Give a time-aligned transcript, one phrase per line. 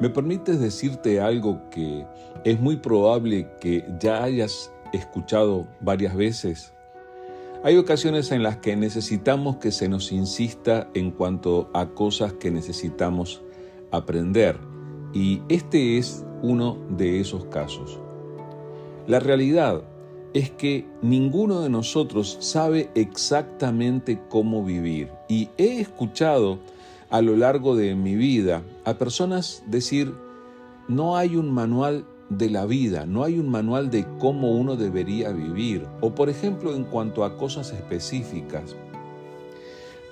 [0.00, 2.06] ¿Me permites decirte algo que
[2.44, 6.72] es muy probable que ya hayas escuchado varias veces?
[7.64, 12.50] Hay ocasiones en las que necesitamos que se nos insista en cuanto a cosas que
[12.50, 13.42] necesitamos
[13.90, 14.58] aprender
[15.12, 18.00] y este es uno de esos casos.
[19.06, 19.82] La realidad
[20.32, 26.58] es que ninguno de nosotros sabe exactamente cómo vivir y he escuchado
[27.10, 30.14] a lo largo de mi vida a personas decir,
[30.88, 35.30] no hay un manual de la vida, no hay un manual de cómo uno debería
[35.32, 38.76] vivir, o por ejemplo en cuanto a cosas específicas.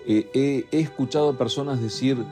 [0.07, 2.25] Eh, he, escuchado a personas decir,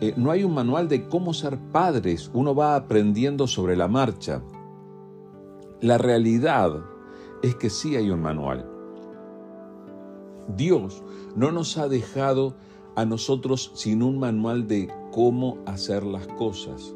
[0.00, 4.42] eh, no hay un manual de cómo ser padres, uno va aprendiendo sobre la marcha.
[5.80, 6.82] La realidad
[7.42, 8.70] es que sí hay un manual.
[10.56, 11.02] Dios
[11.36, 12.54] no nos ha dejado
[12.96, 16.94] a nosotros sin un manual de cómo hacer las cosas.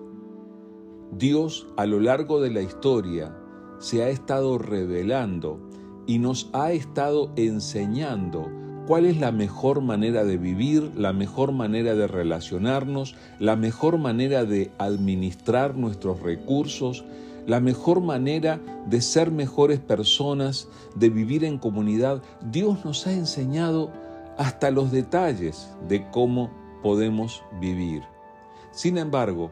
[1.13, 3.35] Dios a lo largo de la historia
[3.79, 5.59] se ha estado revelando
[6.07, 8.51] y nos ha estado enseñando
[8.87, 14.45] cuál es la mejor manera de vivir, la mejor manera de relacionarnos, la mejor manera
[14.45, 17.05] de administrar nuestros recursos,
[17.47, 22.23] la mejor manera de ser mejores personas, de vivir en comunidad.
[22.51, 23.93] Dios nos ha enseñado
[24.39, 26.51] hasta los detalles de cómo
[26.83, 28.03] podemos vivir.
[28.71, 29.51] Sin embargo,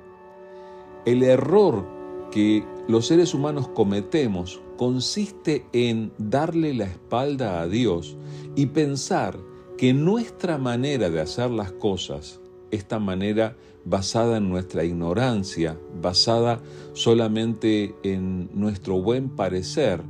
[1.05, 1.84] el error
[2.31, 8.17] que los seres humanos cometemos consiste en darle la espalda a Dios
[8.55, 9.39] y pensar
[9.77, 16.61] que nuestra manera de hacer las cosas, esta manera basada en nuestra ignorancia, basada
[16.92, 20.03] solamente en nuestro buen parecer,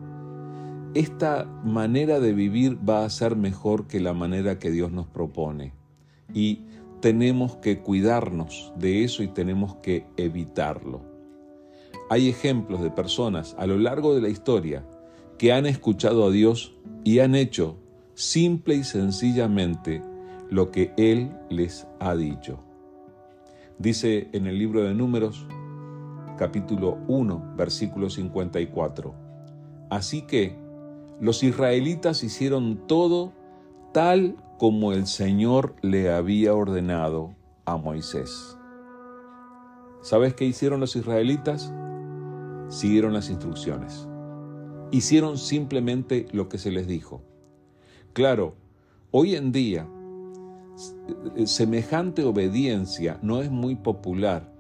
[0.95, 5.73] esta manera de vivir va a ser mejor que la manera que Dios nos propone.
[6.33, 6.63] Y
[7.01, 11.03] tenemos que cuidarnos de eso y tenemos que evitarlo.
[12.09, 14.87] Hay ejemplos de personas a lo largo de la historia
[15.39, 16.75] que han escuchado a Dios
[17.05, 17.77] y han hecho
[18.15, 20.03] simple y sencillamente
[20.51, 22.61] lo que Él les ha dicho.
[23.79, 25.47] Dice en el libro de Números,
[26.39, 29.15] capítulo 1, versículo 54.
[29.91, 30.57] Así que
[31.21, 33.33] los israelitas hicieron todo
[33.93, 37.35] tal como el Señor le había ordenado
[37.65, 38.57] a Moisés.
[40.03, 41.73] ¿Sabes qué hicieron los israelitas?
[42.69, 44.07] Siguieron las instrucciones.
[44.91, 47.23] Hicieron simplemente lo que se les dijo.
[48.13, 48.55] Claro,
[49.11, 49.89] hoy en día
[51.45, 54.53] semejante obediencia no es muy popular.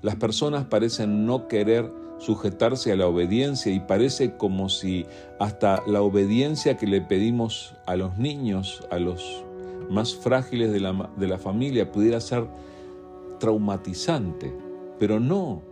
[0.00, 1.92] Las personas parecen no querer
[2.24, 5.06] sujetarse a la obediencia y parece como si
[5.40, 9.44] hasta la obediencia que le pedimos a los niños, a los
[9.90, 12.46] más frágiles de la, de la familia, pudiera ser
[13.40, 14.54] traumatizante.
[15.00, 15.62] Pero no,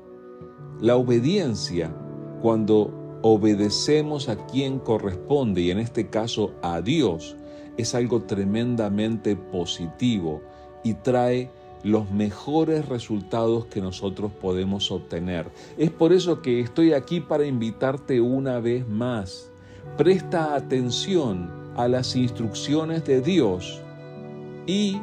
[0.80, 1.94] la obediencia,
[2.42, 7.36] cuando obedecemos a quien corresponde, y en este caso a Dios,
[7.76, 10.42] es algo tremendamente positivo
[10.82, 11.48] y trae
[11.82, 15.46] los mejores resultados que nosotros podemos obtener.
[15.78, 19.50] Es por eso que estoy aquí para invitarte una vez más.
[19.96, 23.80] Presta atención a las instrucciones de Dios
[24.66, 25.00] y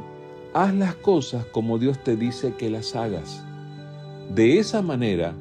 [0.54, 3.44] haz las cosas como Dios te dice que las hagas.
[4.34, 5.34] De esa manera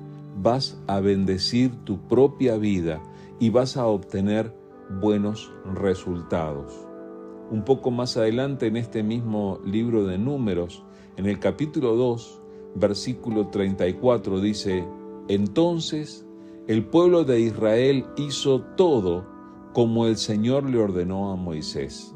[0.42, 3.00] vas a bendecir tu propia vida
[3.38, 4.52] y vas a obtener
[5.00, 6.72] buenos resultados.
[7.50, 10.82] Un poco más adelante en este mismo libro de números,
[11.16, 12.42] en el capítulo 2,
[12.74, 14.84] versículo 34 dice,
[15.28, 16.26] entonces
[16.66, 19.24] el pueblo de Israel hizo todo
[19.72, 22.14] como el Señor le ordenó a Moisés.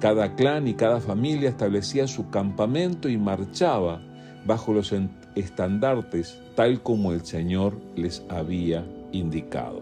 [0.00, 4.02] Cada clan y cada familia establecía su campamento y marchaba
[4.44, 4.92] bajo los
[5.36, 9.80] estandartes tal como el Señor les había indicado.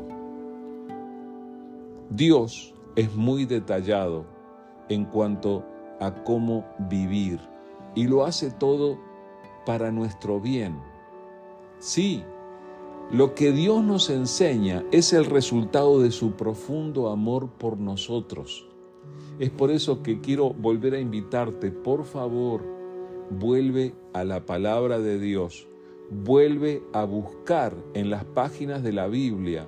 [2.10, 4.26] Dios es muy detallado
[4.90, 5.64] en cuanto
[6.00, 7.40] a cómo vivir
[7.94, 8.98] y lo hace todo
[9.64, 10.78] para nuestro bien.
[11.78, 12.22] Sí,
[13.10, 18.68] lo que Dios nos enseña es el resultado de su profundo amor por nosotros.
[19.38, 22.62] Es por eso que quiero volver a invitarte, por favor,
[23.30, 25.66] vuelve a la palabra de Dios,
[26.10, 29.66] vuelve a buscar en las páginas de la Biblia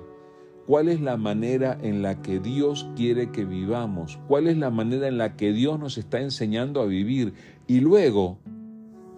[0.65, 5.07] cuál es la manera en la que Dios quiere que vivamos, cuál es la manera
[5.07, 7.33] en la que Dios nos está enseñando a vivir
[7.67, 8.37] y luego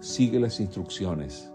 [0.00, 1.52] sigue las instrucciones.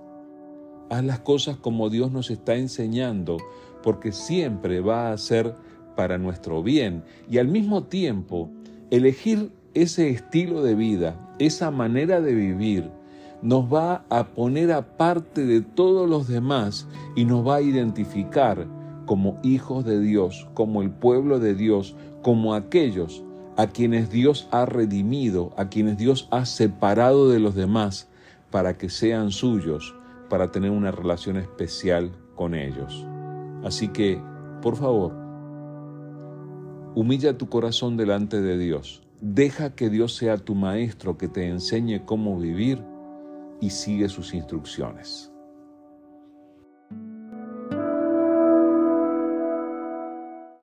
[0.90, 3.38] Haz las cosas como Dios nos está enseñando,
[3.84, 5.56] porque siempre va a ser
[5.96, 7.04] para nuestro bien.
[7.30, 8.50] Y al mismo tiempo
[8.90, 12.90] elegir ese estilo de vida, esa manera de vivir,
[13.42, 18.68] nos va a poner aparte de todos los demás y nos va a identificar
[19.12, 23.26] como hijos de Dios, como el pueblo de Dios, como aquellos
[23.58, 28.08] a quienes Dios ha redimido, a quienes Dios ha separado de los demás
[28.52, 29.94] para que sean suyos,
[30.30, 33.06] para tener una relación especial con ellos.
[33.66, 34.18] Así que,
[34.62, 35.12] por favor,
[36.96, 39.04] humilla tu corazón delante de Dios.
[39.20, 42.82] Deja que Dios sea tu maestro que te enseñe cómo vivir
[43.60, 45.31] y sigue sus instrucciones.